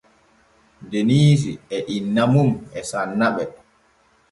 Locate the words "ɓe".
3.35-3.43